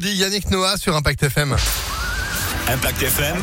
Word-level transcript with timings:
Dit 0.00 0.14
Yannick 0.14 0.50
Noah 0.50 0.78
sur 0.78 0.96
Impact 0.96 1.22
FM. 1.24 1.54
Impact 2.66 3.02
FM. 3.02 3.36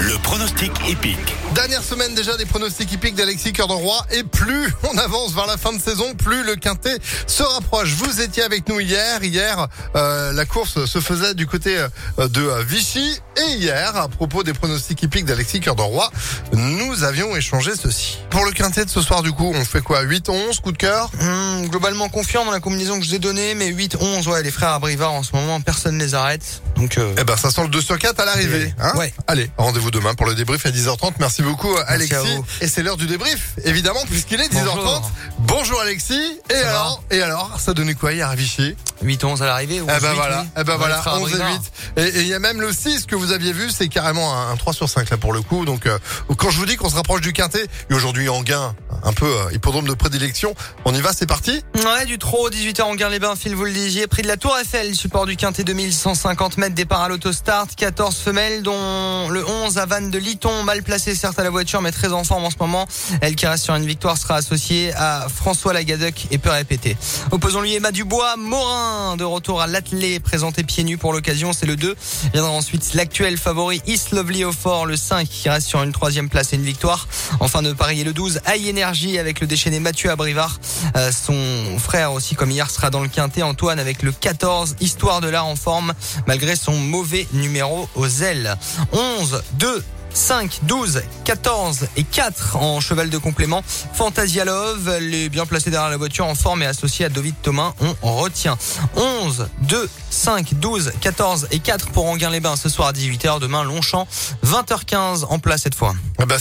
Le 0.00 0.18
pronostic 0.20 0.72
épique. 0.88 1.39
Dernière 1.54 1.82
semaine 1.82 2.14
déjà 2.14 2.36
des 2.36 2.46
pronostics 2.46 2.92
hippiques 2.92 3.16
d'Alexis 3.16 3.52
Cœur 3.52 3.66
de 3.66 3.72
Roi 3.72 4.06
et 4.12 4.22
plus 4.22 4.72
on 4.90 4.96
avance 4.96 5.34
vers 5.34 5.46
la 5.46 5.56
fin 5.56 5.72
de 5.72 5.80
saison, 5.80 6.14
plus 6.14 6.44
le 6.44 6.54
quintet 6.54 6.96
se 7.26 7.42
rapproche. 7.42 7.92
Vous 7.94 8.20
étiez 8.20 8.44
avec 8.44 8.68
nous 8.68 8.78
hier. 8.78 9.22
Hier, 9.22 9.66
euh, 9.96 10.32
la 10.32 10.46
course 10.46 10.84
se 10.86 11.00
faisait 11.00 11.34
du 11.34 11.46
côté 11.48 11.76
euh, 11.76 12.28
de 12.28 12.40
euh, 12.40 12.62
Vichy 12.62 13.18
et 13.36 13.54
hier, 13.56 13.96
à 13.96 14.08
propos 14.08 14.44
des 14.44 14.52
pronostics 14.52 15.02
hippiques 15.02 15.24
d'Alexis 15.24 15.60
Cœur 15.60 15.74
de 15.74 15.82
Roi, 15.82 16.10
nous 16.52 17.02
avions 17.02 17.34
échangé 17.36 17.72
ceci. 17.80 18.18
Pour 18.30 18.44
le 18.44 18.52
quintet 18.52 18.84
de 18.84 18.90
ce 18.90 19.00
soir, 19.02 19.22
du 19.22 19.32
coup, 19.32 19.52
on 19.52 19.64
fait 19.64 19.82
quoi? 19.82 20.04
8-11, 20.04 20.60
coup 20.60 20.72
de 20.72 20.78
cœur? 20.78 21.10
Hum, 21.20 21.66
globalement 21.68 22.08
confiant 22.08 22.44
dans 22.44 22.52
la 22.52 22.60
combinaison 22.60 22.98
que 22.98 23.04
je 23.04 23.10
vous 23.10 23.16
ai 23.16 23.18
donnée, 23.18 23.54
mais 23.54 23.70
8-11, 23.72 24.28
ouais, 24.28 24.42
les 24.44 24.52
frères 24.52 24.70
Abrivard 24.70 25.12
en 25.12 25.24
ce 25.24 25.34
moment, 25.34 25.60
personne 25.60 25.96
ne 25.98 26.04
les 26.04 26.14
arrête. 26.14 26.62
Donc, 26.76 26.96
euh, 26.96 27.12
Eh 27.18 27.24
ben, 27.24 27.36
ça 27.36 27.50
sent 27.50 27.62
le 27.62 27.68
2 27.68 27.80
sur 27.80 27.98
4 27.98 28.18
à 28.20 28.24
l'arrivée. 28.24 28.72
Hein? 28.78 28.92
Ouais. 28.96 29.12
Allez, 29.26 29.50
rendez-vous 29.58 29.90
demain 29.90 30.14
pour 30.14 30.26
le 30.26 30.34
débrief 30.34 30.64
à 30.64 30.70
10h30. 30.70 31.14
Merci 31.18 31.39
beaucoup, 31.42 31.74
Alexis. 31.86 32.14
Et 32.60 32.66
c'est 32.68 32.82
l'heure 32.82 32.96
du 32.96 33.06
débrief, 33.06 33.50
évidemment, 33.64 34.00
puisqu'il 34.08 34.40
est 34.40 34.48
10h30. 34.48 34.64
Bonjour. 34.76 35.10
Bonjour, 35.40 35.80
Alexis. 35.80 36.38
Et 36.50 36.54
Ça 36.54 36.68
alors, 36.70 37.02
et 37.10 37.22
alors, 37.22 37.58
ça 37.60 37.74
donnait 37.74 37.94
quoi 37.94 38.12
hier 38.12 38.28
à 38.28 38.34
Vichy? 38.34 38.74
8-11 39.04 39.42
à 39.42 39.46
l'arrivée. 39.46 39.76
Eh 39.82 39.86
ben 39.86 40.10
8, 40.10 40.14
voilà, 40.14 40.40
oui. 40.42 40.48
eh 40.60 40.64
ben 40.64 40.76
voilà, 40.76 40.96
les 40.96 41.00
frères 41.02 41.14
11 41.20 41.30
et 41.30 41.34
Abrivard. 41.34 41.52
8. 41.96 42.02
Et 42.02 42.02
et 42.18 42.20
il 42.22 42.26
y 42.26 42.34
a 42.34 42.38
même 42.38 42.60
le 42.60 42.72
6 42.72 43.06
que 43.06 43.16
vous 43.16 43.32
aviez 43.32 43.52
vu, 43.52 43.70
c'est 43.70 43.88
carrément 43.88 44.36
un, 44.36 44.52
un 44.52 44.56
3 44.56 44.72
sur 44.74 44.88
5 44.88 45.08
là 45.10 45.16
pour 45.16 45.32
le 45.32 45.40
coup. 45.42 45.64
Donc 45.64 45.86
euh, 45.86 45.98
quand 46.36 46.50
je 46.50 46.58
vous 46.58 46.66
dis 46.66 46.76
qu'on 46.76 46.90
se 46.90 46.96
rapproche 46.96 47.20
du 47.22 47.32
quintet, 47.32 47.66
et 47.88 47.94
aujourd'hui 47.94 48.28
en 48.28 48.42
gain, 48.42 48.74
un 49.04 49.12
peu 49.12 49.26
euh, 49.26 49.52
hippodrome 49.52 49.86
de 49.86 49.94
prédilection, 49.94 50.54
on 50.84 50.94
y 50.94 51.00
va, 51.00 51.12
c'est 51.12 51.26
parti 51.26 51.62
Ouais, 51.76 52.04
du 52.06 52.18
trot, 52.18 52.50
18h 52.50 52.82
en 52.82 53.08
les 53.08 53.18
bains 53.18 53.36
Phil, 53.36 53.54
vous 53.54 53.64
le 53.64 53.72
disiez. 53.72 54.06
Prix 54.06 54.22
de 54.22 54.28
la 54.28 54.36
Tour 54.36 54.56
Eiffel, 54.58 54.94
support 54.94 55.26
du 55.26 55.36
quintet 55.36 55.64
2150 55.64 56.58
mètres, 56.58 56.74
départ 56.74 57.02
à 57.02 57.08
l'autostart, 57.08 57.66
14 57.76 58.16
femelles, 58.16 58.62
dont 58.62 59.28
le 59.30 59.46
11 59.46 59.78
à 59.78 59.86
Vannes 59.86 60.10
de 60.10 60.18
Liton, 60.18 60.62
mal 60.64 60.82
placé 60.82 61.14
certes 61.14 61.38
à 61.38 61.42
la 61.42 61.50
voiture, 61.50 61.80
mais 61.82 61.92
très 61.92 62.12
en 62.12 62.24
forme 62.24 62.44
en 62.44 62.50
ce 62.50 62.56
moment. 62.60 62.86
Elle 63.20 63.34
qui 63.34 63.46
reste 63.46 63.64
sur 63.64 63.74
une 63.74 63.86
victoire 63.86 64.18
sera 64.18 64.36
associée 64.36 64.92
à 64.94 65.26
François 65.34 65.72
Lagadec 65.72 66.28
et 66.30 66.38
peut 66.38 66.50
répéter. 66.50 66.96
Opposons-lui 67.30 67.74
Emma 67.74 67.92
Dubois, 67.92 68.36
Morin, 68.36 69.16
de 69.16 69.24
retour 69.24 69.60
à 69.60 69.66
l'attelé, 69.66 70.20
présenté 70.20 70.62
pieds 70.62 70.84
nus 70.84 70.98
pour 70.98 71.12
l'occasion, 71.12 71.52
c'est 71.52 71.66
le 71.66 71.76
2. 71.76 71.96
Viendra 72.32 72.50
ensuite 72.50 72.94
l'actuel 72.94 73.38
favori 73.38 73.82
East 73.86 74.12
Lovely 74.12 74.44
au 74.44 74.52
fort, 74.52 74.86
le 74.86 74.96
5, 74.96 75.28
qui 75.28 75.48
reste 75.48 75.66
sur 75.66 75.82
une 75.82 75.92
troisième 75.92 76.28
place 76.28 76.52
et 76.52 76.56
une 76.56 76.62
victoire. 76.62 77.08
Enfin 77.40 77.62
de 77.62 77.72
parier 77.72 78.04
le 78.04 78.12
12, 78.12 78.40
High 78.46 78.66
Avec 78.90 79.40
le 79.40 79.46
déchaîné 79.46 79.78
Mathieu 79.78 80.10
Abrivard. 80.10 80.58
Euh, 80.96 81.12
son 81.12 81.78
frère 81.78 82.12
aussi, 82.12 82.34
comme 82.34 82.50
hier, 82.50 82.68
sera 82.68 82.90
dans 82.90 83.02
le 83.02 83.08
quintet. 83.08 83.42
Antoine 83.42 83.78
avec 83.78 84.02
le 84.02 84.10
14, 84.10 84.76
Histoire 84.80 85.20
de 85.20 85.28
l'art 85.28 85.46
en 85.46 85.54
forme, 85.54 85.94
malgré 86.26 86.56
son 86.56 86.74
mauvais 86.74 87.28
numéro 87.32 87.88
aux 87.94 88.08
ailes. 88.08 88.56
11, 88.92 89.42
2, 89.52 89.84
5, 90.12 90.60
12, 90.62 91.02
14 91.24 91.86
et 91.96 92.02
4 92.02 92.56
en 92.56 92.80
cheval 92.80 93.10
de 93.10 93.18
complément. 93.18 93.62
Fantasia 93.94 94.44
Love, 94.44 94.98
les 95.00 95.28
bien 95.28 95.46
placés 95.46 95.70
derrière 95.70 95.90
la 95.90 95.96
voiture 95.96 96.26
en 96.26 96.34
forme 96.34 96.62
et 96.62 96.66
associé 96.66 97.04
à 97.04 97.08
David 97.08 97.36
Thomas, 97.42 97.74
on 98.02 98.16
retient. 98.16 98.58
11, 98.96 99.48
2, 99.60 99.88
5, 100.10 100.54
12, 100.54 100.92
14 101.00 101.48
et 101.52 101.60
4 101.60 101.90
pour 101.90 102.06
Anguin-les-Bains 102.06 102.56
ce 102.56 102.68
soir 102.68 102.88
à 102.88 102.92
18h. 102.92 103.40
Demain, 103.40 103.62
Longchamp, 103.62 104.06
20h15 104.44 105.24
en 105.26 105.38
place 105.38 105.62
cette 105.62 105.74
fois. 105.74 105.94
Eh 106.20 106.24
ben, 106.24 106.28